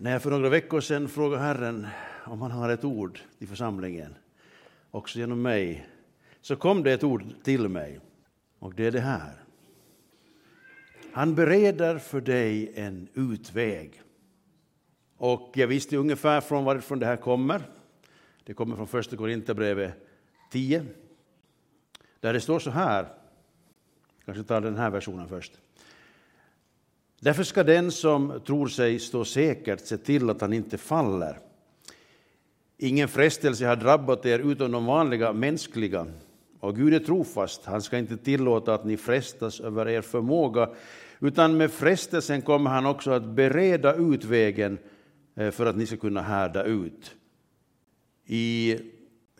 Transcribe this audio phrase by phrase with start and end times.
[0.00, 1.86] När jag för några veckor sedan frågade Herren
[2.24, 4.14] om han har ett ord i församlingen,
[4.90, 5.88] också genom mig,
[6.40, 8.00] så kom det ett ord till mig.
[8.58, 9.32] Och det är det här.
[11.12, 14.02] Han bereder för dig en utväg.
[15.16, 17.62] Och jag visste ungefär från varifrån det här kommer.
[18.44, 19.94] Det kommer från första Korinthierbrevet
[20.50, 20.86] 10.
[22.20, 23.06] Där det står så här.
[24.24, 25.52] Kanske tar den här versionen först.
[27.20, 31.38] Därför ska den som tror sig stå säkert se till att han inte faller.
[32.78, 36.06] Ingen frestelse har drabbat er utom de vanliga mänskliga.
[36.60, 40.68] Och Gud är trofast, han ska inte tillåta att ni frestas över er förmåga,
[41.20, 44.78] utan med frestelsen kommer han också att bereda ut vägen
[45.36, 47.14] eh, för att ni ska kunna härda ut.
[48.26, 48.76] I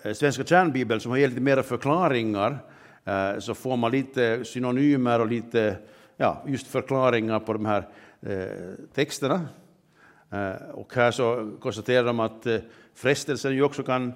[0.03, 2.59] eh, Svenska kärnbibeln, som har gett lite mera förklaringar,
[3.05, 5.77] eh, så får man lite synonymer och lite
[6.19, 7.89] ja, just förklaringar på de här
[8.21, 9.49] eh, texterna.
[10.31, 12.59] Eh, och här så konstaterar de att eh,
[12.95, 14.13] frestelsen ju också kan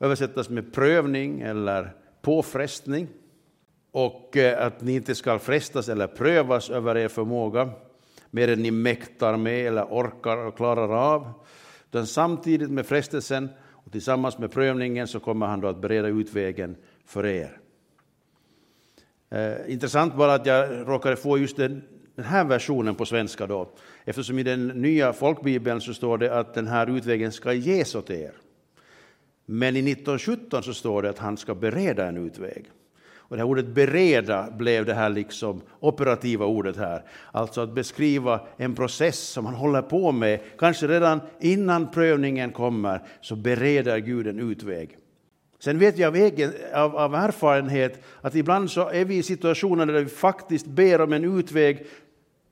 [0.00, 3.08] översättas med prövning eller påfrestning
[3.90, 7.70] och att ni inte ska frestas eller prövas över er förmåga
[8.30, 11.32] mer än ni mäktar med eller orkar och klarar av.
[11.88, 16.76] Utan samtidigt med frestelsen och tillsammans med prövningen så kommer han då att bereda utvägen
[17.06, 17.60] för er.
[19.30, 21.82] Eh, intressant bara att jag råkade få just den,
[22.14, 23.68] den här versionen på svenska då,
[24.04, 28.10] eftersom i den nya folkbibeln så står det att den här utvägen ska ges åt
[28.10, 28.32] er.
[29.46, 32.70] Men i 1917 så står det att han ska bereda en utväg.
[33.28, 37.02] Och det här ordet bereda blev det här liksom operativa ordet här.
[37.32, 40.40] Alltså att beskriva en process som man håller på med.
[40.58, 44.96] Kanske redan innan prövningen kommer så bereder Gud en utväg.
[45.66, 49.86] Sen vet jag av, egen, av, av erfarenhet att ibland så är vi i situationer
[49.86, 51.86] där vi faktiskt ber om en utväg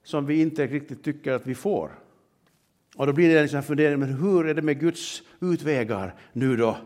[0.05, 1.91] som vi inte riktigt tycker att vi får.
[2.97, 6.56] Och då blir det en sån fundering, men hur är det med Guds utvägar nu
[6.56, 6.77] då?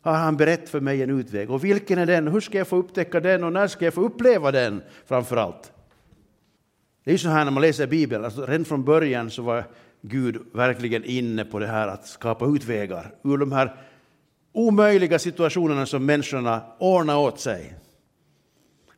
[0.00, 1.50] Har han berättat för mig en utväg?
[1.50, 2.28] Och vilken är den?
[2.28, 3.44] Hur ska jag få upptäcka den?
[3.44, 5.72] Och när ska jag få uppleva den framför allt?
[7.04, 9.64] Det är ju så här när man läser Bibeln, alltså redan från början så var
[10.02, 13.76] Gud verkligen inne på det här att skapa utvägar ur de här
[14.52, 17.74] omöjliga situationerna som människorna ordnar åt sig.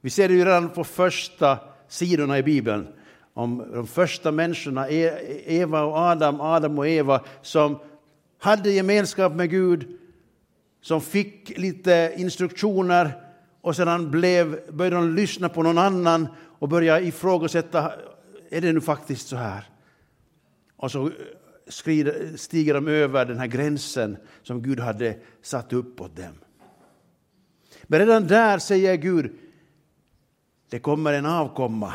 [0.00, 2.88] Vi ser det ju redan på första sidorna i Bibeln
[3.34, 7.78] om de första människorna, e-, Eva och Adam, Adam och Eva, som
[8.38, 9.98] hade gemenskap med Gud,
[10.82, 13.12] som fick lite instruktioner
[13.60, 16.28] och sedan blev, började de lyssna på någon annan
[16.58, 17.92] och började ifrågasätta,
[18.50, 19.64] är det nu faktiskt så här?
[20.76, 21.10] Och så
[21.70, 26.34] stiger de över den här gränsen som Gud hade satt upp åt dem.
[27.82, 29.32] Men redan där säger Gud,
[30.70, 31.94] det kommer en avkomma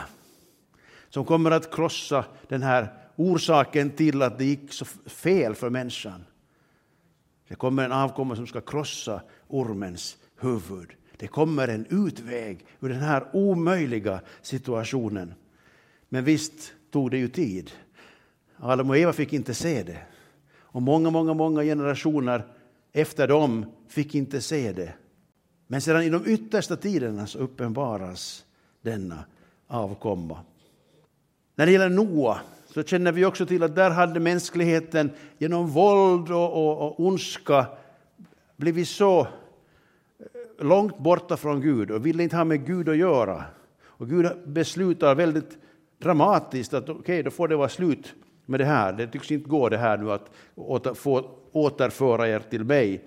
[1.09, 6.25] som kommer att krossa den här orsaken till att det gick så fel för människan.
[7.47, 10.90] Det kommer en avkomma som ska krossa ormens huvud.
[11.18, 15.34] Det kommer en utväg ur den här omöjliga situationen.
[16.09, 17.72] Men visst tog det ju tid.
[18.66, 19.98] Adam och Eva fick inte se det.
[20.59, 22.46] Och många, många, många generationer
[22.94, 24.94] efter dem fick inte se det.
[25.68, 28.46] Men sedan i de yttersta tiderna så uppenbaras
[28.81, 29.26] denna
[29.68, 30.40] avkomma.
[31.56, 36.32] När det gäller Noa så känner vi också till att där hade mänskligheten genom våld
[36.32, 37.66] och, och, och ondska
[38.56, 39.28] blivit så eh,
[40.66, 43.44] långt borta från Gud och ville inte ha med Gud att göra.
[43.84, 45.58] Och Gud beslutar väldigt
[45.97, 48.14] dramatiskt att okej, okay, då får det vara slut
[48.45, 48.94] med det här.
[48.94, 53.03] Det tycks inte gå det här nu att åter, få återföra er till mig.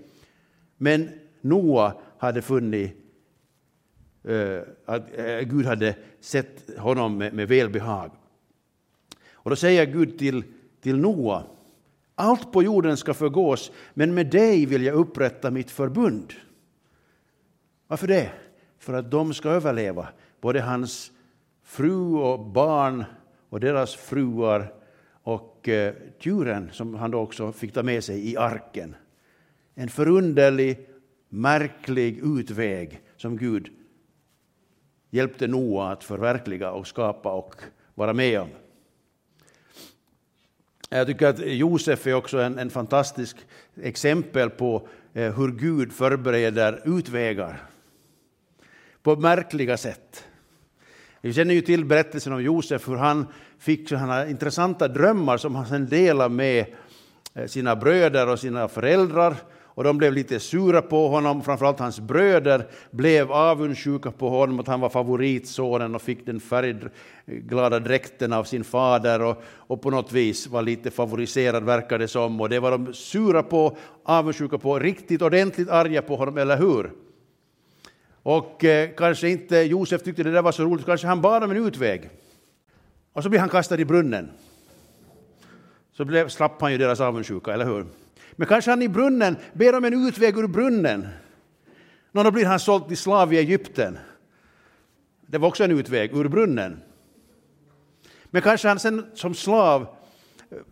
[0.76, 1.08] Men
[1.40, 2.96] Noa hade funnit
[4.24, 8.10] eh, att eh, Gud hade sett honom med, med välbehag.
[9.32, 10.44] Och då säger Gud till,
[10.80, 11.42] till Noa,
[12.14, 16.32] allt på jorden ska förgås, men med dig vill jag upprätta mitt förbund.
[17.86, 18.30] Varför det?
[18.78, 20.08] För att de ska överleva,
[20.40, 21.12] både hans
[21.62, 23.04] fru och barn
[23.48, 24.72] och deras fruar
[25.28, 25.94] och eh,
[26.72, 28.96] som han då också fick ta med sig i arken.
[29.74, 30.88] En förunderlig,
[31.28, 33.68] märklig utväg som Gud
[35.10, 37.54] hjälpte Noa att förverkliga och skapa och
[37.94, 38.48] vara med om.
[40.88, 43.36] Jag tycker att Josef är också en, en fantastisk
[43.82, 47.66] exempel på eh, hur Gud förbereder utvägar
[49.02, 50.24] på märkliga sätt.
[51.20, 53.26] Vi känner ju till berättelsen om Josef, hur han
[53.58, 56.66] fick sådana intressanta drömmar som han sedan delade med
[57.34, 59.36] eh, sina bröder och sina föräldrar.
[59.78, 64.66] och de blev lite sura på honom, framförallt hans bröder blev avundsjuka på honom, att
[64.66, 70.12] han var favoritsonen och fick den färgglada dräkten av sin fader och, och på något
[70.12, 74.78] vis var lite favoriserad verkar det som och det var de sura på, avundsjuka på,
[74.78, 76.90] riktigt ordentligt arga på honom, eller hur?
[78.22, 81.50] Och eh, kanske inte Josef tyckte det där var så roligt, kanske han bad om
[81.50, 82.10] en utväg.
[83.18, 84.30] Och så blir han kastad i brunnen.
[85.92, 87.86] Så blev, slapp han ju deras avundsjuka, eller hur?
[88.32, 91.08] Men kanske han i brunnen ber om en utväg ur brunnen.
[92.12, 93.98] Nå, då blir han såld till slav i Egypten.
[95.26, 96.80] Det var också en utväg ur brunnen.
[98.24, 99.86] Men kanske han sen som slav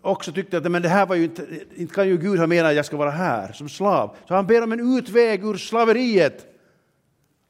[0.00, 1.46] också tyckte att men det här var ju inte,
[1.76, 4.16] inte kan ju Gud ha menat att jag ska vara här som slav.
[4.28, 6.46] Så han ber om en utväg ur slaveriet.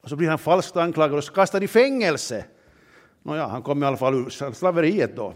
[0.03, 2.45] Och så blir han falskt anklagad och kastad i fängelse.
[3.27, 5.33] Nåja, han kom i alla fall ur slaveriet då.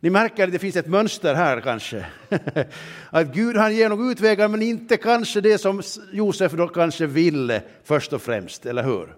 [0.00, 2.06] Ni märker att det finns ett mönster här kanske.
[3.10, 5.82] Att Gud han ger nog utvägar men inte kanske det som
[6.12, 9.16] Josef då kanske ville först och främst, eller hur?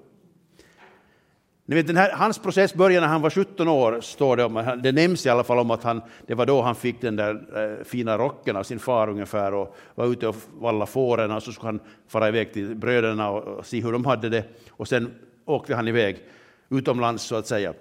[1.66, 4.80] Ni vet, den här, hans process började när han var 17 år, står det om.
[4.82, 7.34] Det nämns i alla fall om att han, det var då han fick den där
[7.78, 11.52] eh, fina rocken av sin far ungefär och var ute och valla fåren och så
[11.52, 14.44] skulle han fara iväg till bröderna och, och se hur de hade det.
[14.70, 15.10] Och sen
[15.44, 16.24] åkte han iväg
[16.72, 17.74] utomlands så att säga.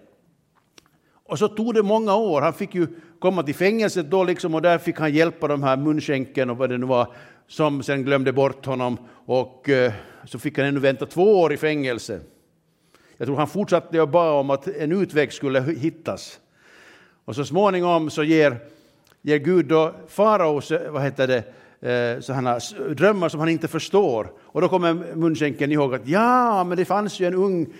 [1.25, 2.41] Och så tog det många år.
[2.41, 2.87] Han fick ju
[3.19, 6.69] komma till fängelset då liksom och där fick han hjälpa de här munskänken och vad
[6.69, 7.13] det nu var
[7.47, 9.93] som sen glömde bort honom och eh,
[10.25, 12.19] så fick han ännu vänta två år i fängelse.
[13.17, 16.39] Jag tror han fortsatte att bad om att en utväg skulle hittas.
[17.25, 18.57] Och så småningom så ger,
[19.21, 21.43] ger Gud då faraos eh, vad heter det,
[21.89, 22.59] eh, sådana
[22.95, 24.31] drömmar som han inte förstår.
[24.39, 27.73] Och då kommer munskänken ihåg att ja, men det fanns ju en ung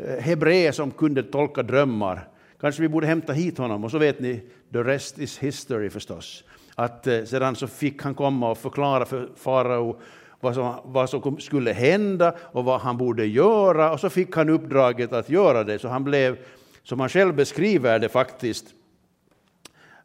[0.00, 2.28] Eh, hebré som kunde tolka drömmar.
[2.60, 4.40] Kanske vi borde hämta hit honom och så vet ni,
[4.72, 6.44] the rest is history förstås.
[6.74, 10.00] Att eh, sedan så fick han komma och förklara för farao
[10.40, 14.48] vad som, vad som skulle hända och vad han borde göra och så fick han
[14.48, 15.78] uppdraget att göra det.
[15.78, 16.38] Så han blev,
[16.82, 18.66] som han själv beskriver det faktiskt,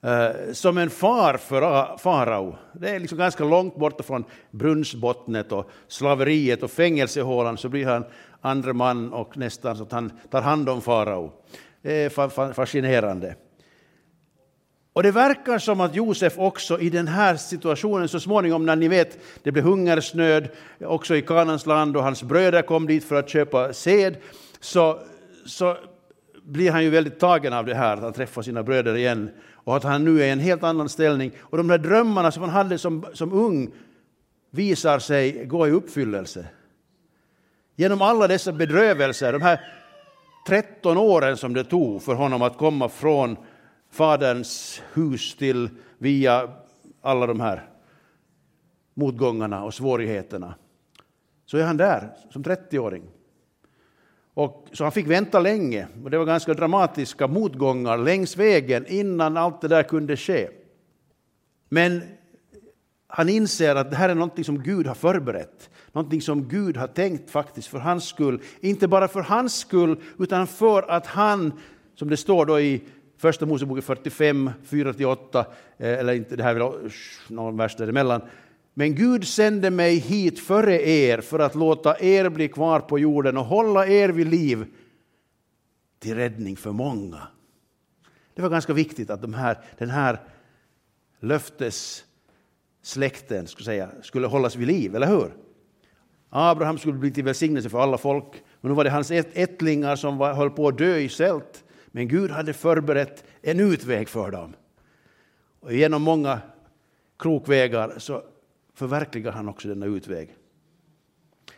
[0.02, 2.56] eh, som en far för farao.
[2.74, 8.06] Det är liksom ganska långt bort från brunnsbottnet och slaveriet och fängelsehålan så blir han
[8.42, 11.32] Andre man och nästan så att han tar hand om farao.
[11.82, 13.36] Det är fascinerande.
[14.94, 18.88] Och det verkar som att Josef också i den här situationen så småningom när ni
[18.88, 20.50] vet det blev hungersnöd
[20.82, 24.18] också i Kanans land och hans bröder kom dit för att köpa sed
[24.60, 25.00] så,
[25.46, 25.78] så
[26.44, 29.78] blir han ju väldigt tagen av det här att han träffar sina bröder igen och
[29.78, 31.32] att han nu är i en helt annan ställning.
[31.40, 33.72] Och de där drömmarna som han hade som, som ung
[34.52, 36.46] visar sig gå i uppfyllelse.
[37.80, 39.62] Genom alla dessa bedrövelser, de här
[40.48, 43.38] 13 åren som det tog för honom att komma från
[43.92, 46.50] faderns hus till via
[47.02, 47.70] alla de här
[48.94, 50.56] motgångarna och svårigheterna.
[51.46, 53.04] Så är han där som 30-åring.
[54.34, 59.38] Och, så han fick vänta länge och det var ganska dramatiska motgångar längs vägen innan
[59.38, 60.50] allt det där kunde ske.
[61.70, 62.02] Men
[63.08, 66.88] han inser att det här är något som Gud har förberett, Någonting som Gud har
[66.88, 68.42] tänkt faktiskt för hans skull.
[68.60, 71.54] Inte bara för hans skull, utan för att han,
[71.96, 72.82] som det står då i
[73.18, 75.46] Första Moseboken 45, 4-8,
[75.78, 76.92] eller inte, det här är väl
[77.28, 78.22] någon vers däremellan.
[78.74, 83.38] Men Gud sände mig hit före er för att låta er bli kvar på jorden
[83.38, 84.66] och hålla er vid liv
[86.00, 87.28] till räddning för många.
[88.36, 90.20] Det var ganska viktigt att de här, den här
[91.20, 95.32] löftessläkten skulle, säga, skulle hållas vid liv, eller hur?
[96.30, 100.18] Abraham skulle bli till välsignelse för alla folk, men nu var det hans ättlingar som
[100.18, 101.64] var, höll på att dö i sält.
[101.88, 104.56] Men Gud hade förberett en utväg för dem.
[105.60, 106.42] Och genom många
[107.20, 108.24] krokvägar så
[108.74, 110.36] förverkligar han också denna utväg.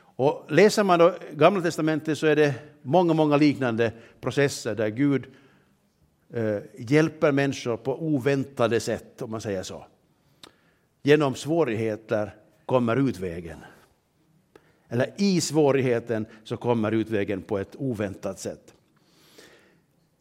[0.01, 5.25] Och läser man då Gamla testamentet så är det många, många liknande processer där Gud
[6.33, 9.85] eh, hjälper människor på oväntade sätt, om man säger så.
[11.03, 12.35] Genom svårigheter
[12.65, 13.57] kommer utvägen.
[14.91, 18.73] Eller i svårigheten så kommer utvägen på ett oväntat sätt.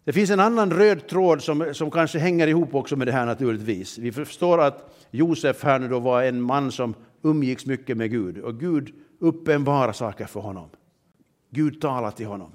[0.05, 3.27] Det finns en annan röd tråd som, som kanske hänger ihop också med det här
[3.27, 3.99] naturligtvis.
[3.99, 8.39] Vi förstår att Josef här nu då var en man som umgicks mycket med Gud
[8.39, 10.69] och Gud uppenbara saker för honom.
[11.51, 12.51] Gud talade till honom.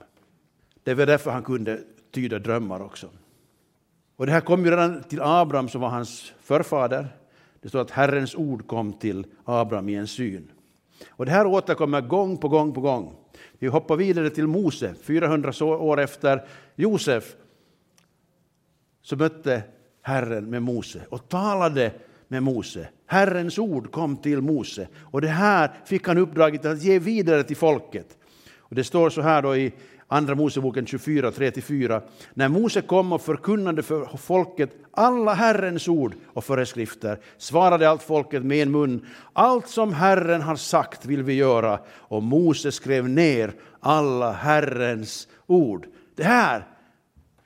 [0.83, 1.81] Det var därför han kunde
[2.11, 3.09] tyda drömmar också.
[4.15, 7.07] Och det här kom ju redan till Abraham som var hans förfader.
[7.61, 10.51] Det står att Herrens ord kom till Abraham i en syn.
[11.09, 13.15] Och det här återkommer gång på gång på gång.
[13.59, 17.35] Vi hoppar vidare till Mose, 400 år efter Josef,
[19.01, 19.63] så mötte
[20.01, 21.91] Herren med Mose och talade
[22.27, 22.87] med Mose.
[23.05, 27.57] Herrens ord kom till Mose och det här fick han uppdraget att ge vidare till
[27.57, 28.17] folket.
[28.57, 29.73] Och det står så här då i
[30.07, 32.01] Andra Moseboken 24, 3-4.
[32.33, 38.43] När Mose kom och förkunnade för folket alla Herrens ord och föreskrifter svarade allt folket
[38.43, 39.05] med en mun.
[39.33, 41.79] Allt som Herren har sagt vill vi göra.
[41.87, 45.87] Och Mose skrev ner alla Herrens ord.
[46.15, 46.67] Det här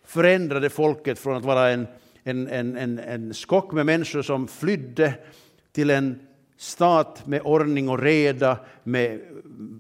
[0.06, 1.88] förändrade folket från att vara en,
[2.24, 5.14] en, en, en, en skock med människor som flydde
[5.72, 6.20] till en
[6.60, 9.20] stat med ordning och reda, med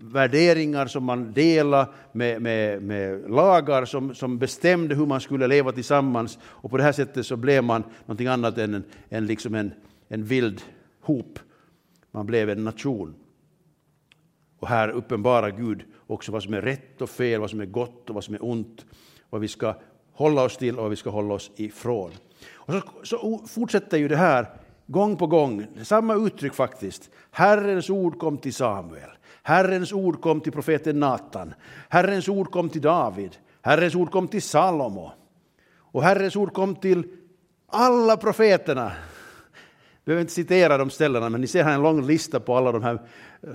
[0.01, 5.71] värderingar som man delade, med, med, med lagar som, som bestämde hur man skulle leva
[5.71, 6.39] tillsammans.
[6.43, 9.73] Och på det här sättet så blev man någonting annat än en, en, liksom en,
[10.07, 10.61] en vild
[11.01, 11.39] hop.
[12.11, 13.15] Man blev en nation.
[14.59, 18.09] Och här uppenbarar Gud också vad som är rätt och fel, vad som är gott
[18.09, 18.85] och vad som är ont,
[19.29, 19.75] vad vi ska
[20.11, 22.11] hålla oss till och vad vi ska hålla oss ifrån.
[22.51, 24.47] Och så, så fortsätter ju det här
[24.91, 27.09] gång på gång, samma uttryck faktiskt.
[27.31, 29.09] Herrens ord kom till Samuel,
[29.43, 31.53] Herrens ord kom till profeten Natan,
[31.89, 35.11] Herrens ord kom till David, Herrens ord kom till Salomo
[35.91, 37.03] och Herrens ord kom till
[37.67, 38.83] alla profeterna.
[38.83, 42.71] Jag behöver inte citera de ställena, men ni ser här en lång lista på alla
[42.71, 42.99] de här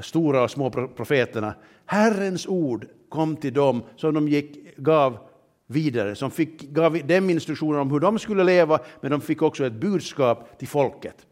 [0.00, 1.54] stora och små profeterna.
[1.86, 5.18] Herrens ord kom till dem som de gick, gav
[5.66, 9.66] vidare, som fick, gav dem instruktioner om hur de skulle leva, men de fick också
[9.66, 11.26] ett budskap till folket.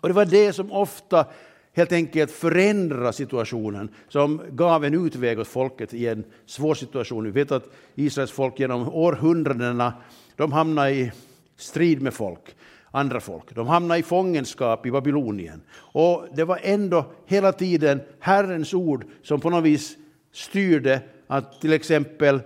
[0.00, 1.26] Och det var det som ofta
[1.72, 7.24] helt enkelt förändrade situationen, som gav en utväg åt folket i en svår situation.
[7.24, 9.92] Vi vet att Israels folk genom århundradena
[10.36, 11.12] de hamnade i
[11.56, 12.56] strid med folk,
[12.90, 13.54] andra folk.
[13.54, 15.62] De hamnade i fångenskap i Babylonien.
[15.72, 19.96] Och det var ändå hela tiden Herrens ord som på något vis
[20.32, 22.40] styrde att till exempel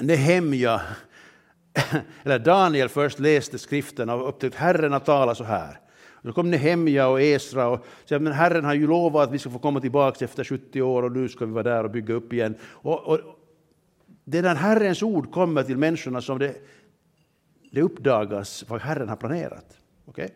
[0.00, 0.80] Nehemja,
[2.22, 5.80] eller Daniel först läste skriften och upptäckte att Herren har talat så här.
[6.22, 9.50] Då kom Nehemja och Esra och sa men Herren har ju lovat att vi ska
[9.50, 12.32] få komma tillbaka efter 70 år och nu ska vi vara där och bygga upp
[12.32, 12.54] igen.
[12.62, 13.20] Och, och
[14.24, 16.54] det när Herrens ord kommer till människorna som det,
[17.70, 19.76] det uppdagas vad Herren har planerat.
[20.06, 20.28] Okay?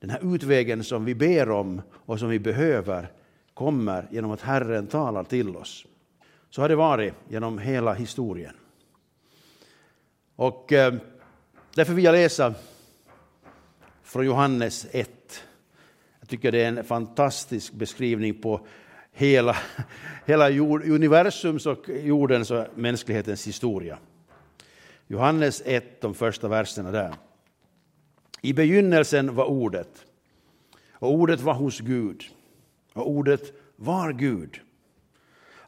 [0.00, 3.12] Den här utvägen som vi ber om och som vi behöver
[3.54, 5.86] kommer genom att Herren talar till oss.
[6.50, 8.54] Så har det varit genom hela historien.
[10.36, 10.94] Och eh,
[11.74, 12.54] därför vill jag läsa
[14.02, 15.44] från Johannes 1.
[16.20, 18.66] Jag tycker det är en fantastisk beskrivning på
[19.12, 19.56] hela,
[20.26, 23.98] hela jord, universums och jordens och mänsklighetens historia.
[25.06, 27.14] Johannes 1, de första verserna där.
[28.40, 30.06] I begynnelsen var ordet,
[30.92, 32.24] och ordet var hos Gud,
[32.92, 34.60] och ordet var Gud.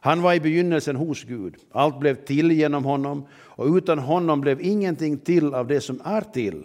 [0.03, 1.55] Han var i begynnelsen hos Gud.
[1.71, 6.21] Allt blev till genom honom och utan honom blev ingenting till av det som är
[6.21, 6.63] till.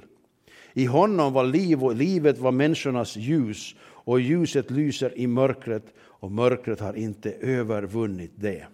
[0.72, 6.32] I honom var liv och livet var människornas ljus och ljuset lyser i mörkret och
[6.32, 8.66] mörkret har inte övervunnit det.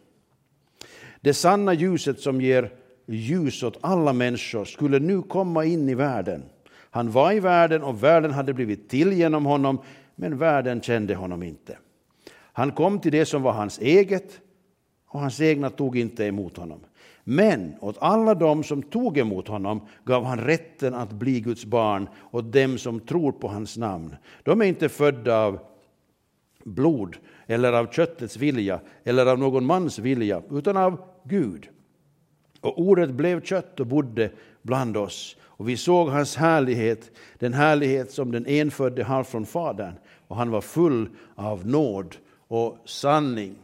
[1.20, 2.70] Det sanna ljuset som ger
[3.06, 6.42] ljus åt alla människor skulle nu komma in i världen.
[6.90, 9.78] Han var i världen och världen hade blivit till genom honom
[10.14, 11.78] men världen kände honom inte.
[12.32, 14.40] Han kom till det som var hans eget
[15.12, 16.80] och hans egna tog inte emot honom.
[17.24, 22.08] Men åt alla dem som tog emot honom gav han rätten att bli Guds barn
[22.30, 24.16] åt dem som tror på hans namn.
[24.42, 25.58] De är inte födda av
[26.64, 27.16] blod
[27.46, 31.68] eller av köttets vilja eller av någon mans vilja, utan av Gud.
[32.60, 34.30] Och ordet blev kött och bodde
[34.62, 39.94] bland oss, och vi såg hans härlighet, den härlighet som den enfödde har från Fadern,
[40.28, 42.16] och han var full av nåd
[42.48, 43.54] och sanning.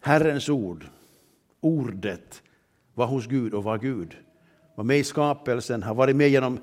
[0.00, 0.84] Herrens ord,
[1.60, 2.42] ordet,
[2.94, 4.16] var hos Gud och var Gud.
[4.74, 6.60] Var med i skapelsen, har varit med genom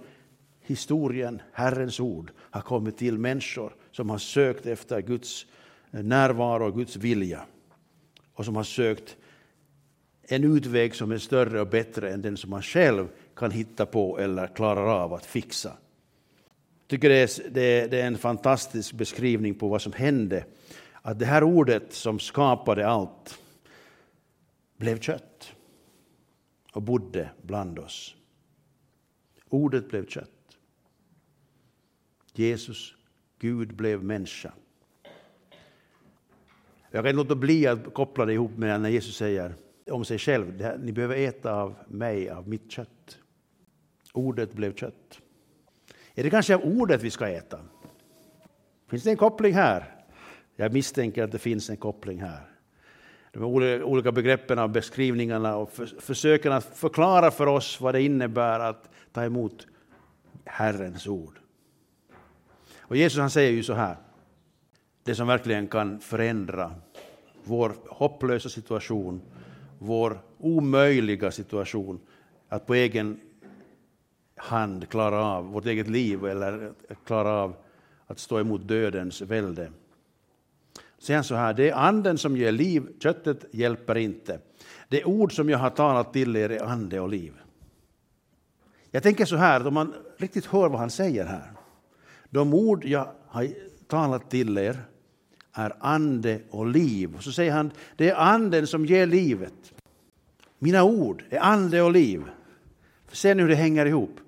[0.61, 1.41] historien.
[1.51, 5.45] Herrens ord har kommit till människor som har sökt efter Guds
[5.91, 7.45] närvaro och Guds vilja.
[8.33, 9.17] Och som har sökt
[10.27, 14.19] en utväg som är större och bättre än den som man själv kan hitta på
[14.19, 15.69] eller klarar av att fixa.
[15.69, 17.09] Jag tycker
[17.49, 20.45] det är, en fantastisk beskrivning på vad som hände
[21.05, 23.39] att det här ordet som skapade allt
[24.77, 25.53] blev kött
[26.71, 28.15] och bodde bland oss.
[29.49, 30.57] Ordet blev kött.
[32.33, 32.95] Jesus,
[33.39, 34.53] Gud, blev människa.
[36.91, 39.55] Jag kan inte låta bli att koppla det ihop med när Jesus säger
[39.91, 43.17] om sig själv, ni behöver äta av mig, av mitt kött.
[44.13, 45.21] Ordet blev kött.
[46.15, 47.59] Är det kanske av ordet vi ska äta?
[48.87, 49.94] Finns det en koppling här?
[50.55, 52.41] Jag misstänker att det finns en koppling här.
[53.31, 53.43] De
[53.83, 59.23] olika begreppen och beskrivningarna och försöken att förklara för oss vad det innebär att ta
[59.23, 59.67] emot
[60.45, 61.39] Herrens ord.
[62.77, 63.95] Och Jesus han säger ju så här,
[65.03, 66.71] det som verkligen kan förändra
[67.43, 69.21] vår hopplösa situation,
[69.79, 71.99] vår omöjliga situation,
[72.49, 73.19] att på egen
[74.35, 76.73] hand klara av vårt eget liv eller
[77.05, 77.55] klara av
[78.07, 79.71] att stå emot dödens välde.
[80.99, 84.39] Säger han så här, det är anden som ger liv, köttet hjälper inte.
[84.89, 87.33] Det ord som jag har talat till er är ande och liv.
[88.91, 91.51] Jag tänker så här, om man riktigt hör vad han säger här.
[92.29, 93.47] De ord jag har
[93.87, 94.77] talat till er
[95.53, 97.15] är ande och liv.
[97.15, 99.73] Och så säger han, det är anden som ger livet.
[100.59, 102.23] Mina ord är ande och liv.
[103.11, 104.19] Ser ni hur det hänger ihop?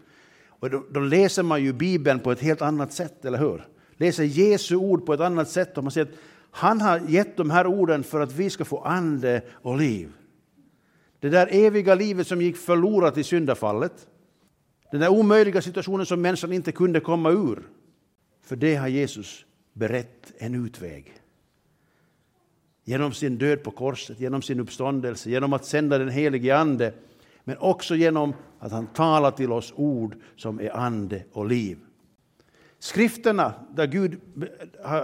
[0.48, 3.68] Och då, då, läser man ju Bibeln på ett helt annat sätt, eller hur?
[3.98, 5.78] Läser Jesu ord på ett annat sätt.
[5.78, 6.18] Och man säger att
[6.58, 10.12] han har gett de här orden för att vi ska få ande och liv.
[11.20, 14.08] Det där eviga livet som gick förlorat i syndafallet.
[14.92, 17.64] Den där omöjliga situationen som människan inte kunde komma ur.
[18.44, 21.14] För det har Jesus berett en utväg.
[22.84, 26.94] Genom sin död på korset, genom sin uppståndelse, genom att sända den helige Ande,
[27.44, 31.78] men också genom att han talar till oss ord som är ande och liv.
[32.80, 34.22] Skrifterna, där Gud,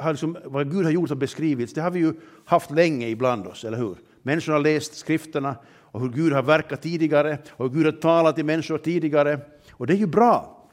[0.08, 2.13] liksom, vad Gud har gjort och beskrivits, det har vi ju
[2.46, 3.98] haft länge ibland oss, eller hur?
[4.22, 8.36] Människor har läst skrifterna och hur Gud har verkat tidigare och hur Gud har talat
[8.36, 9.39] till människor tidigare.
[9.72, 10.68] Och det är ju bra.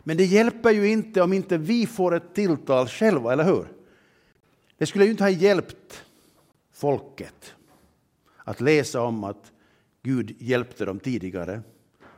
[0.00, 3.66] Men det hjälper ju inte om inte vi får ett tilltal själva, eller hur?
[4.78, 6.04] Det skulle ju inte ha hjälpt
[6.72, 7.54] folket
[8.44, 9.52] att läsa om att
[10.02, 11.62] Gud hjälpte dem tidigare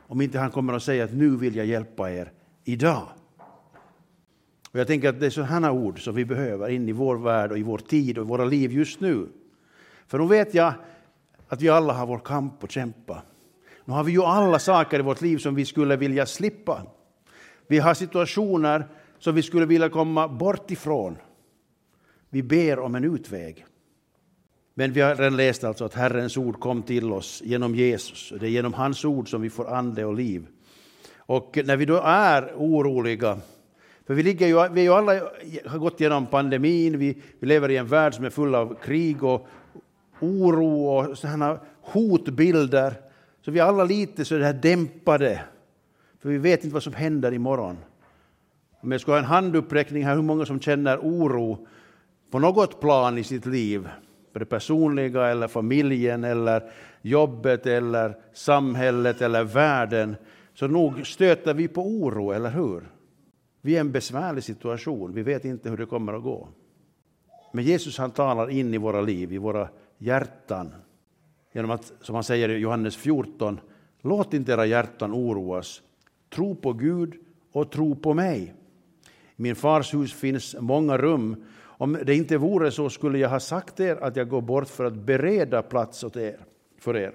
[0.07, 2.31] om inte han kommer att säga att nu vill jag hjälpa er
[2.63, 3.07] idag.
[4.77, 7.51] Och jag tänker att det är sådana ord som vi behöver in i vår värld
[7.51, 9.27] och i vår tid och i våra liv just nu.
[10.07, 10.73] För nu vet jag
[11.47, 13.21] att vi alla har vår kamp att kämpa.
[13.85, 16.83] Nu har vi ju alla saker i vårt liv som vi skulle vilja slippa.
[17.67, 18.87] Vi har situationer
[19.19, 21.17] som vi skulle vilja komma bort ifrån.
[22.29, 23.65] Vi ber om en utväg.
[24.73, 28.33] Men vi har redan läst alltså att Herrens ord kom till oss genom Jesus.
[28.39, 30.47] Det är genom hans ord som vi får ande och liv.
[31.17, 33.37] Och när vi då är oroliga,
[34.07, 35.13] för vi, ligger ju, vi ju alla
[35.65, 39.23] har gått igenom pandemin, vi, vi lever i en värld som är full av krig
[39.23, 39.47] och
[40.19, 42.93] oro och sådana hotbilder.
[43.45, 45.43] Så vi är alla lite så här dämpade,
[46.21, 47.77] för vi vet inte vad som händer imorgon.
[48.81, 51.67] Om jag ska ha en handuppräckning här hur många som känner oro
[52.31, 53.89] på något plan i sitt liv,
[54.33, 56.63] för det personliga eller familjen eller
[57.01, 60.15] jobbet eller samhället eller världen,
[60.53, 62.83] så nog stöter vi på oro, eller hur?
[63.67, 66.47] Vi är i en besvärlig situation, vi vet inte hur det kommer att gå.
[67.51, 70.73] Men Jesus han talar in i våra liv, i våra hjärtan.
[71.53, 73.59] Genom att, som han säger i Johannes 14,
[74.01, 75.81] låt inte era hjärtan oroas.
[76.35, 77.13] Tro på Gud
[77.51, 78.53] och tro på mig.
[79.35, 81.45] I min fars hus finns många rum.
[81.59, 84.85] Om det inte vore så skulle jag ha sagt er att jag går bort för
[84.85, 86.39] att bereda plats åt er,
[86.79, 87.13] för er.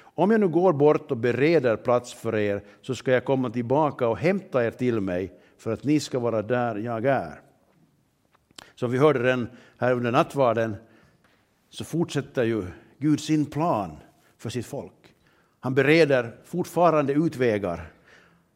[0.00, 4.08] Om jag nu går bort och bereder plats för er så ska jag komma tillbaka
[4.08, 7.40] och hämta er till mig för att ni ska vara där jag är.
[8.74, 9.48] Som vi hörde den
[9.78, 10.76] här under nattvarden
[11.68, 12.66] så fortsätter ju
[12.98, 13.96] Gud sin plan
[14.38, 15.14] för sitt folk.
[15.60, 17.92] Han bereder fortfarande utvägar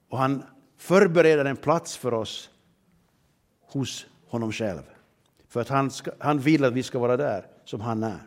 [0.09, 0.43] och han
[0.77, 2.51] förbereder en plats för oss
[3.61, 4.83] hos honom själv.
[5.49, 8.21] För att han, ska, han vill att vi ska vara där som han är.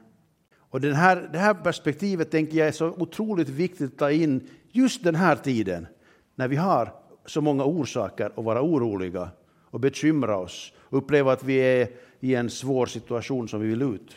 [0.58, 4.50] Och den här, det här perspektivet tänker jag är så otroligt viktigt att ta in
[4.72, 5.88] just den här tiden
[6.36, 9.30] när vi har så många orsaker att vara oroliga
[9.64, 11.88] och bekymra oss uppleva att vi är
[12.20, 14.16] i en svår situation som vi vill ut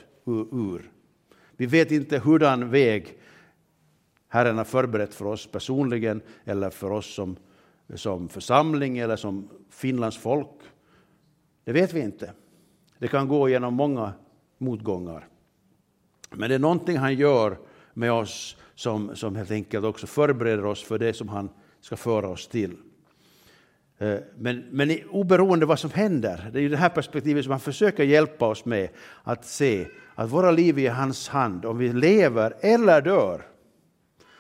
[0.53, 0.91] ur.
[1.57, 3.19] Vi vet inte hurdan väg
[4.33, 7.37] Herren har förberett för oss personligen eller för oss som,
[7.95, 10.61] som församling eller som Finlands folk.
[11.65, 12.33] Det vet vi inte.
[12.99, 14.13] Det kan gå genom många
[14.59, 15.29] motgångar.
[16.31, 17.59] Men det är någonting han gör
[17.95, 21.49] med oss som, som helt enkelt också förbereder oss för det som han
[21.81, 22.77] ska föra oss till.
[24.03, 27.61] Eh, men, men oberoende vad som händer, det är ju det här perspektivet som han
[27.61, 28.89] försöker hjälpa oss med
[29.23, 33.47] att se att våra liv är i hans hand, om vi lever eller dör.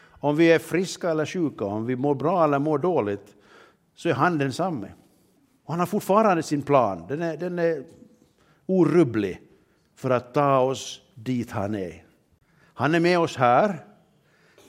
[0.04, 3.36] Om vi är friska eller sjuka, om vi mår bra eller mår dåligt,
[3.94, 4.88] så är han densamme.
[5.64, 7.84] Och han har fortfarande sin plan, den är, den är
[8.66, 9.40] orubblig
[9.96, 12.04] för att ta oss dit han är.
[12.74, 13.84] Han är med oss här,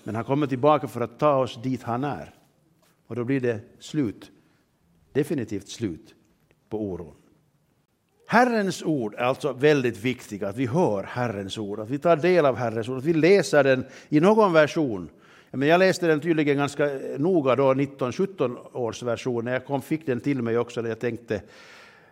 [0.03, 2.34] men han kommer tillbaka för att ta oss dit han är.
[3.08, 4.32] Och då blir det slut
[5.13, 6.15] definitivt slut
[6.69, 7.15] på oron.
[8.28, 12.45] Herrens ord är alltså väldigt viktiga, att vi hör Herrens ord, att vi tar del
[12.45, 15.10] av Herrens ord, att vi läser den i någon version.
[15.52, 19.45] Men jag läste den tydligen ganska noga då, 1917 års version.
[19.45, 21.41] När jag kom fick den till mig också när jag tänkte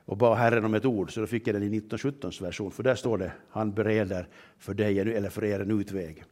[0.06, 2.72] och bad Herren om ett ord, så då fick jag den i 1917 års version,
[2.72, 6.24] för där står det han bereder för dig eller för er en utväg.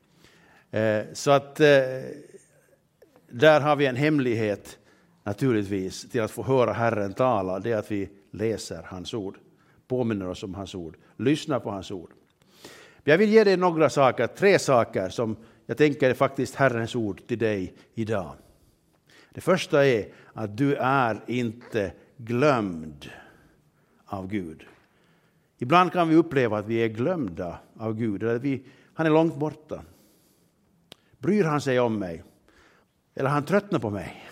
[0.72, 1.68] Eh, så att eh,
[3.30, 4.78] där har vi en hemlighet
[5.24, 9.38] naturligtvis till att få höra Herren tala, det är att vi läser hans ord,
[9.88, 12.14] påminner oss om hans ord, lyssnar på hans ord.
[13.04, 17.28] Jag vill ge dig några saker, tre saker som jag tänker är faktiskt Herrens ord
[17.28, 18.34] till dig idag.
[19.34, 23.10] Det första är att du är inte glömd
[24.06, 24.66] av Gud.
[25.58, 29.10] Ibland kan vi uppleva att vi är glömda av Gud, eller att vi, han är
[29.10, 29.82] långt borta.
[31.18, 32.24] Bryr han sig om mig?
[33.16, 34.26] Eller har han tröttnat på mig?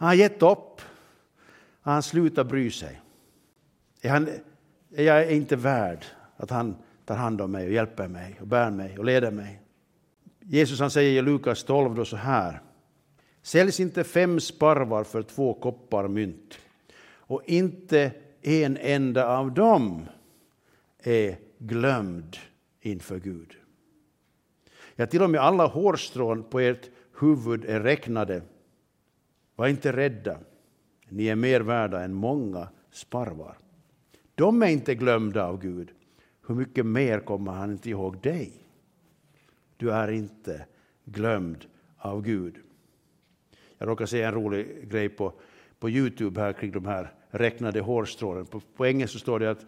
[0.00, 0.80] Han Har gett upp?
[1.80, 3.00] Har han slutat bry sig?
[4.00, 4.28] Är, han,
[4.94, 6.04] är jag inte värd
[6.36, 9.62] att han tar hand om mig och hjälper mig och bär mig och leder mig?
[10.40, 12.60] Jesus han säger i Lukas 12 då så här.
[13.42, 16.58] Säljs inte fem sparvar för två koppar mynt
[17.14, 20.06] och inte en enda av dem
[21.02, 22.36] är glömd
[22.80, 23.54] inför Gud.
[24.96, 28.42] Ja, till och med alla hårstrån på ert huvud är räknade.
[29.60, 30.38] Var inte rädda,
[31.08, 33.58] ni är mer värda än många sparvar.
[34.34, 35.90] De är inte glömda av Gud.
[36.46, 38.52] Hur mycket mer kommer han inte ihåg dig?
[39.76, 40.66] Du är inte
[41.04, 42.54] glömd av Gud.
[43.78, 45.32] Jag råkade se en rolig grej på,
[45.78, 48.44] på Youtube här kring de här räknade hårstråna.
[48.44, 49.66] På, på engelska står det att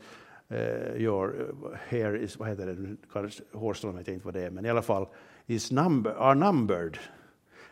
[0.50, 2.96] uh, your eh, hair is, vad heter det,
[3.58, 5.06] hårstrån vet jag inte vad det är, men i alla fall,
[5.46, 6.98] is number, are numbered.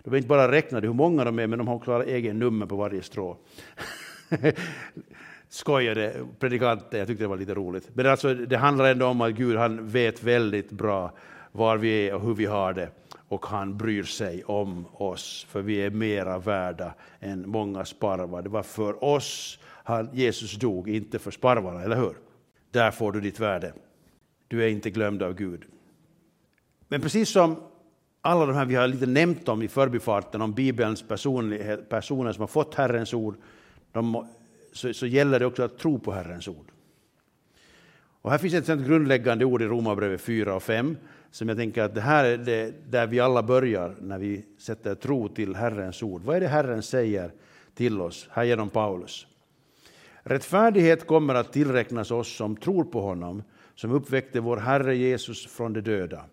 [0.04, 2.66] De är inte bara räknade hur många de är, men de har också egen nummer
[2.66, 3.36] på varje strå.
[5.48, 7.90] Skojade predikanten, jag tyckte det var lite roligt.
[7.94, 11.12] Men alltså, det handlar ändå om att Gud han vet väldigt bra
[11.52, 12.90] var vi är och hur vi har det.
[13.28, 18.42] Och han bryr sig om oss, för vi är mera värda än många sparvar.
[18.42, 22.16] Det var för oss han, Jesus dog, inte för sparvarna, eller hur?
[22.70, 23.72] Där får du ditt värde.
[24.48, 25.64] Du är inte glömd av Gud.
[26.88, 27.56] Men precis som
[28.20, 32.46] alla de här vi har lite nämnt om i förbifarten, om Bibelns personer som har
[32.46, 33.36] fått Herrens ord,
[33.92, 34.26] de,
[34.72, 36.72] så, så, gäller det också att tro på Herrens ord.
[38.22, 40.96] Och här finns ett sånt grundläggande ord i Romarbrevet 4 och 5,
[41.30, 44.94] som jag tänker att det här är det där vi alla börjar när vi sätter
[44.94, 46.22] tro till Herrens ord.
[46.22, 47.32] Vad är det Herren säger
[47.74, 49.26] till oss här genom Paulus?
[50.22, 53.42] Rättfärdighet kommer att tillräknas oss som tror på honom,
[53.74, 56.24] som uppväckte vår Herre Jesus från de döda.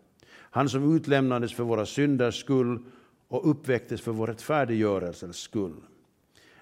[0.58, 2.80] Han som utlämnades för våra synders skull
[3.28, 5.76] och uppväcktes för vår rättfärdiggörelses skull.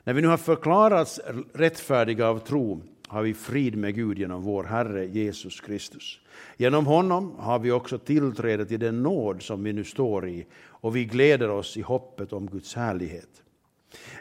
[0.03, 1.19] När vi nu har förklarats
[1.53, 6.19] rättfärdiga av tro har vi frid med Gud genom vår Herre Jesus Kristus.
[6.57, 10.95] Genom honom har vi också tillträde till den nåd som vi nu står i och
[10.95, 13.43] vi gläder oss i hoppet om Guds härlighet.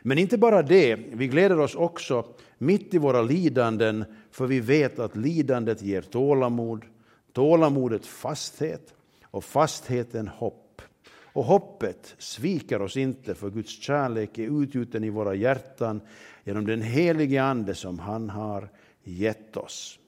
[0.03, 2.27] Men inte bara det, vi gläder oss också
[2.59, 6.85] mitt i våra lidanden för vi vet att lidandet ger tålamod,
[7.33, 8.95] tålamodet fasthet
[9.35, 10.83] och fastheten hopp.
[11.07, 16.01] Och hoppet sviker oss inte för Guds kärlek är utgjuten i våra hjärtan
[16.45, 18.69] genom den helige Ande som han har
[19.03, 19.99] gett oss.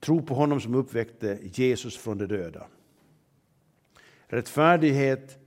[0.00, 2.66] Tro på honom som uppväckte Jesus från de döda.
[4.26, 5.38] Rättfärdighet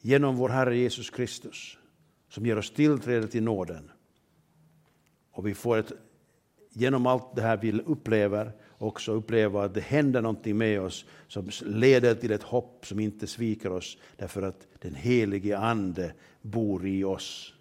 [0.00, 1.78] genom vår Herre Jesus Kristus
[2.28, 3.90] som ger oss tillträde till nåden.
[5.30, 5.92] Och vi får ett,
[6.76, 11.50] genom allt det här vi upplever också uppleva att det händer någonting med oss som
[11.64, 16.12] leder till ett hopp som inte sviker oss därför att den helige Ande
[16.42, 17.54] bor i oss.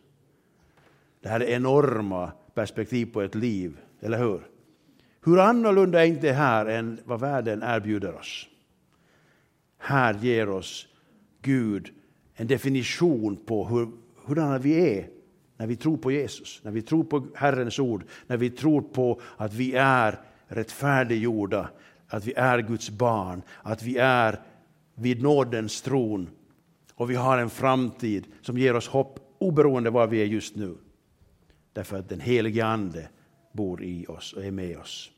[1.22, 4.42] Det här är enorma perspektiv på ett liv, eller hur?
[5.26, 8.48] Hur annorlunda är inte här än vad världen erbjuder oss?
[9.78, 10.88] Här ger oss
[11.42, 11.90] Gud
[12.34, 13.92] en definition på hur,
[14.26, 15.15] hurdana vi är
[15.58, 19.22] när vi tror på Jesus, när vi tror på Herrens ord, när vi tror på
[19.38, 21.70] att vi är rättfärdiggjorda,
[22.08, 24.42] att vi är Guds barn, att vi är
[24.96, 26.30] vid nådens tron
[26.94, 30.78] och vi har en framtid som ger oss hopp oberoende var vi är just nu.
[31.74, 33.10] Därför att den helige Ande
[33.52, 35.12] bor i oss och är med oss.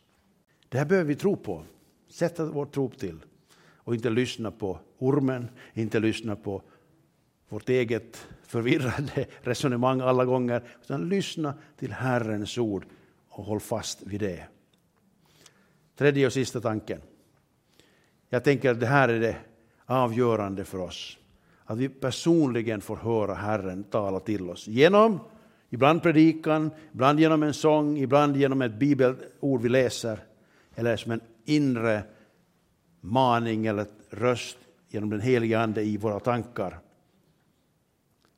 [0.69, 1.63] Det här behöver vi tro på,
[2.10, 3.19] sätta vår tro till
[3.60, 6.62] och inte lyssna på ormen, inte lyssna på
[7.50, 12.86] vårt eget förvirrade resonemang alla gånger, utan lyssna till Herrens ord
[13.30, 14.44] och håll fast vid det.
[15.96, 17.02] Tredje och sista tanken.
[18.30, 19.36] Jag tänker att det här är det
[19.86, 21.18] avgörande för oss.
[21.66, 24.68] Att vi personligen får höra Herren tala till oss.
[24.68, 25.20] Genom,
[25.70, 30.20] ibland predikan, ibland genom en sång, ibland genom ett bibelord vi läser.
[30.76, 32.04] Eller som en inre
[33.02, 34.58] maning eller röst
[34.90, 36.80] genom den heliga Ande i våra tankar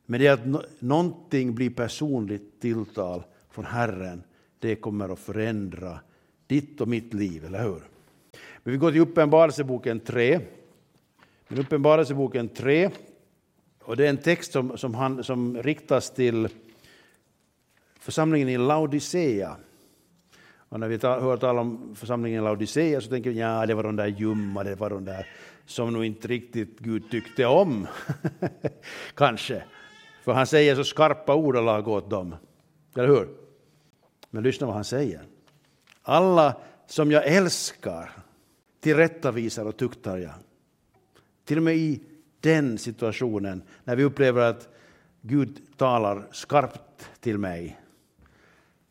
[0.10, 4.24] men det är att någonting blir personligt tilltal från Herren,
[4.60, 6.00] det kommer att förändra
[6.48, 7.84] ditt och mitt liv, eller hur?
[8.64, 10.40] Men vi går till Uppenbarelseboken 3.
[11.48, 12.90] Men Uppenbarelseboken 3,
[13.84, 16.48] och det är en text som, som, han, som riktas till
[18.00, 19.56] församlingen i Laodicea.
[20.70, 23.84] Och när vi hör tal om församlingen i Laodicea så tänker vi ja, det var
[23.84, 25.28] de där ljumma, det var de där
[25.66, 27.88] som nog inte riktigt Gud tyckte om.
[29.16, 29.64] Kanske.
[30.22, 32.36] För han säger så skarpa ordalag åt dem.
[32.96, 33.30] Eller hur?
[34.30, 35.22] Men lyssna vad han säger.
[36.02, 38.12] Alla som jag älskar
[38.80, 40.34] tillrättavisar och tuktar jag.
[41.46, 42.04] Till och med i
[42.40, 44.70] den situationen, när vi upplever att
[45.22, 47.80] Gud talar skarpt till mig,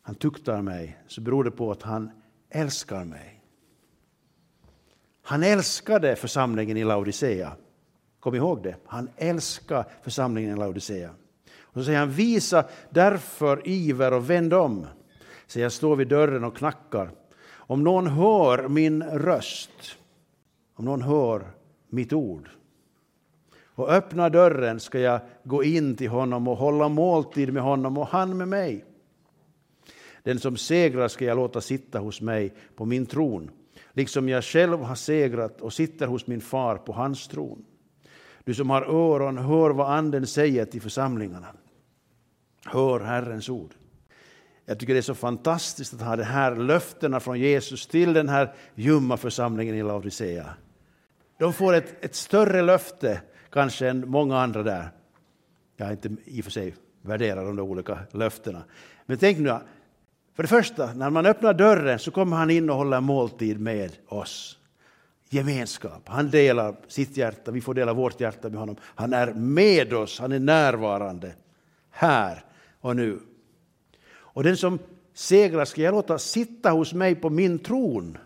[0.01, 2.11] han tuktar mig, så beror det på att han
[2.49, 3.43] älskar mig.
[5.21, 7.55] Han älskade församlingen i Laodicea.
[8.19, 8.75] Kom ihåg det.
[8.85, 11.09] Han älskar församlingen i Laodicea.
[11.61, 14.85] Och så säger han, visa därför iver och vänd om.
[15.47, 17.11] Så jag står vid dörren och knackar.
[17.51, 19.97] Om någon hör min röst,
[20.75, 21.47] om någon hör
[21.89, 22.49] mitt ord
[23.79, 28.07] och öppnar dörren ska jag gå in till honom och hålla måltid med honom och
[28.07, 28.85] han med mig.
[30.23, 33.51] Den som segrar ska jag låta sitta hos mig på min tron,
[33.93, 37.65] liksom jag själv har segrat och sitter hos min far på hans tron.
[38.49, 41.47] Du som har öron, hör vad Anden säger till församlingarna.
[42.65, 43.73] Hör Herrens ord.
[44.65, 48.29] Jag tycker det är så fantastiskt att ha de här löftena från Jesus till den
[48.29, 50.53] här ljumma församlingen i Laodicea.
[51.39, 54.89] De får ett, ett större löfte kanske än många andra där.
[55.77, 58.63] Jag har inte i och för sig värderat de där olika löftena.
[59.05, 59.57] Men tänk nu,
[60.35, 63.91] för det första, när man öppnar dörren så kommer han in och håller måltid med
[64.07, 64.58] oss.
[65.29, 66.01] Gemenskap.
[66.05, 68.75] Han delar sitt hjärta, vi får dela vårt hjärta med honom.
[68.83, 71.33] Han är med oss, han är närvarande
[71.91, 72.43] här
[72.81, 73.19] och nu.
[74.11, 74.79] Och den som
[75.13, 78.17] segrar ska jag låta sitta hos mig på min tron.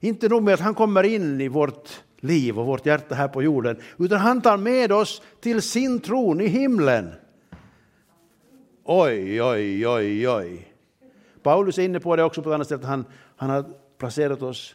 [0.00, 3.42] Inte nog med att han kommer in i vårt liv och vårt hjärta här på
[3.42, 7.12] jorden, utan han tar med oss till sin tron i himlen.
[8.84, 10.74] Oj, oj, oj, oj.
[11.42, 12.84] Paulus är inne på det också på ett annat sätt.
[12.84, 13.04] Han,
[13.36, 13.64] han har
[13.98, 14.74] placerat oss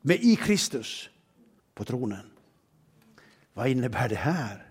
[0.00, 1.10] med i Kristus
[1.74, 2.30] på tronen.
[3.54, 4.70] Vad innebär det här?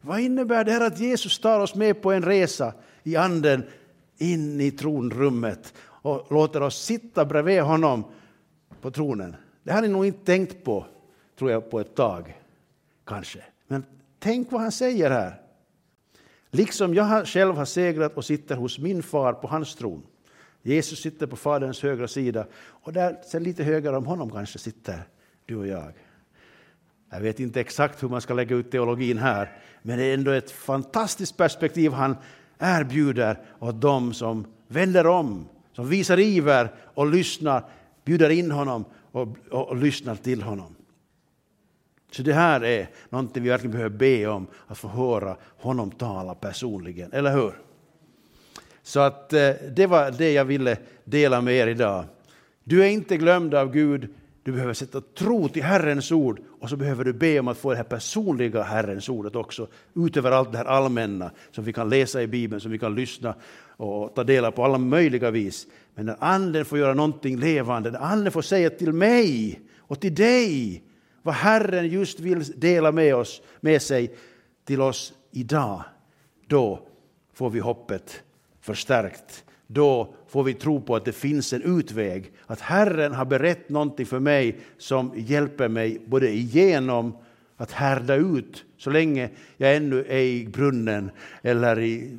[0.00, 3.64] Vad innebär det här att Jesus tar oss med på en resa i anden
[4.18, 8.04] in i tronrummet och låter oss sitta bredvid honom
[8.80, 9.36] på tronen?
[9.62, 10.86] Det har ni nog inte tänkt på,
[11.38, 12.40] tror jag, på ett tag.
[13.04, 13.44] Kanske.
[13.66, 13.84] Men
[14.18, 15.40] tänk vad han säger här.
[16.50, 20.02] Liksom jag själv har segrat och sitter hos min far på hans tron.
[20.66, 25.02] Jesus sitter på Faderns högra sida och där sen lite högre om honom kanske sitter
[25.46, 25.92] du och jag.
[27.10, 29.52] Jag vet inte exakt hur man ska lägga ut teologin här,
[29.82, 32.16] men det är ändå ett fantastiskt perspektiv han
[32.58, 37.64] erbjuder åt dem som vänder om, som visar iver och lyssnar,
[38.04, 40.76] bjuder in honom och, och, och lyssnar till honom.
[42.10, 46.34] Så det här är någonting vi verkligen behöver be om, att få höra honom tala
[46.34, 47.65] personligen, eller hur?
[48.86, 52.04] Så att eh, det var det jag ville dela med er idag.
[52.64, 54.08] Du är inte glömd av Gud,
[54.42, 57.70] du behöver sätta tro till Herrens ord och så behöver du be om att få
[57.70, 62.22] det här personliga Herrens ordet också, utöver allt det här allmänna som vi kan läsa
[62.22, 63.34] i Bibeln, som vi kan lyssna
[63.76, 65.66] och ta del av på alla möjliga vis.
[65.94, 70.14] Men när Anden får göra någonting levande, när Anden får säga till mig och till
[70.14, 70.82] dig
[71.22, 74.16] vad Herren just vill dela med oss, med sig
[74.64, 75.82] till oss idag,
[76.46, 76.88] då
[77.32, 78.22] får vi hoppet
[78.66, 79.44] förstärkt.
[79.66, 84.06] Då får vi tro på att det finns en utväg, att Herren har berett någonting
[84.06, 87.16] för mig som hjälper mig både igenom
[87.56, 91.10] att härda ut så länge jag ännu är i brunnen
[91.42, 92.18] eller i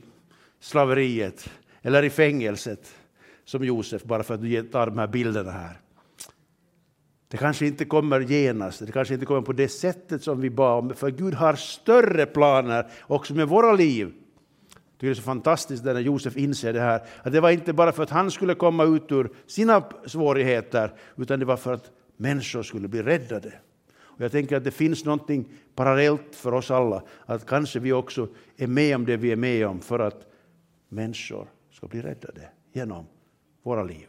[0.59, 1.49] slaveriet
[1.81, 2.95] eller i fängelset
[3.45, 5.79] som Josef, bara för att ta de här bilderna här.
[7.27, 10.79] Det kanske inte kommer genast, det kanske inte kommer på det sättet som vi bad
[10.79, 14.13] om, för Gud har större planer också med våra liv
[14.97, 17.91] tycker det är så fantastiskt när Josef inser det här, att det var inte bara
[17.91, 22.63] för att han skulle komma ut ur sina svårigheter, utan det var för att människor
[22.63, 23.53] skulle bli räddade.
[24.17, 28.27] Och jag tänker att det finns någonting parallellt för oss alla, att kanske vi också
[28.57, 30.27] är med om det vi är med om för att
[30.89, 33.05] människor ska bli räddade genom
[33.63, 34.07] våra liv.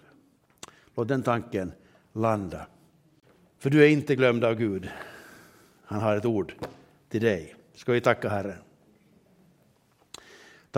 [0.94, 1.72] Låt den tanken
[2.12, 2.66] landa.
[3.58, 4.88] För du är inte glömd av Gud.
[5.84, 6.52] Han har ett ord
[7.08, 7.54] till dig.
[7.74, 8.67] Ska vi tacka Herren?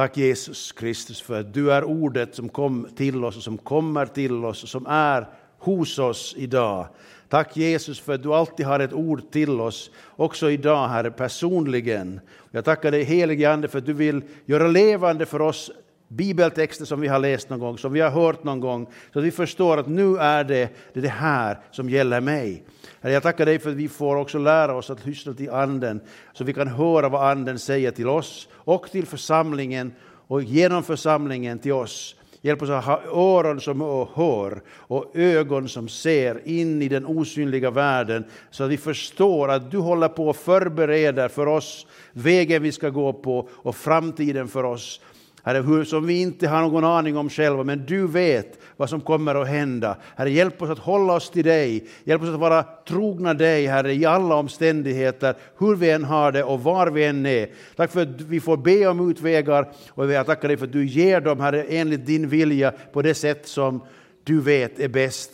[0.01, 4.07] Tack Jesus Kristus för att du är ordet som kom till oss och som kommer
[4.07, 5.27] till oss och som är
[5.59, 6.87] hos oss idag.
[7.29, 12.21] Tack Jesus för att du alltid har ett ord till oss, också idag Herre, personligen.
[12.51, 15.71] Jag tackar dig helige Ande för att du vill göra levande för oss
[16.11, 19.25] bibeltexter som vi har läst någon gång, som vi har hört någon gång, så att
[19.25, 22.63] vi förstår att nu är det det, här som gäller mig.
[23.01, 26.01] Herre, jag tackar dig för att vi får också lära oss att lyssna till Anden,
[26.33, 29.93] så vi kan höra vad Anden säger till oss och till församlingen
[30.27, 32.17] och genom församlingen till oss.
[32.43, 33.81] Hjälp oss att ha öron som
[34.15, 39.71] hör och ögon som ser in i den osynliga världen så att vi förstår att
[39.71, 44.65] du håller på att förbereda för oss vägen vi ska gå på och framtiden för
[44.65, 45.01] oss.
[45.43, 49.35] Herre, som vi inte har någon aning om själva, men du vet vad som kommer
[49.35, 49.97] att hända.
[50.17, 51.89] Herre, hjälp oss att hålla oss till dig.
[52.05, 56.45] Hjälp oss att vara trogna dig, Herre, i alla omständigheter, hur vi än har det
[56.45, 57.49] och var vi än är.
[57.77, 60.87] Tack för att vi får be om utvägar och jag tackar dig för att du
[60.87, 63.81] ger dem, Herre, enligt din vilja på det sätt som
[64.25, 65.31] du vet är bäst.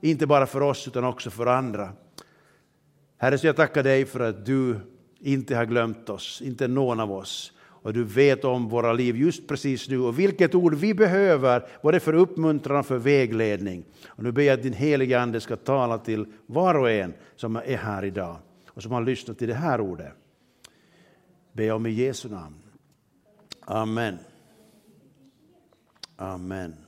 [0.00, 1.88] Inte bara för oss utan också för andra.
[3.18, 4.76] Herre, så jag tackar dig för att du
[5.20, 9.48] inte har glömt oss, inte någon av oss och du vet om våra liv just
[9.48, 13.84] precis nu och vilket ord vi behöver, både för uppmuntran och för vägledning.
[14.06, 17.56] Och nu ber jag att din heliga Ande ska tala till var och en som
[17.56, 18.36] är här idag
[18.68, 20.12] och som har lyssnat till det här ordet.
[21.52, 22.56] Be om i Jesu namn.
[23.60, 24.18] Amen.
[26.16, 26.81] Amen.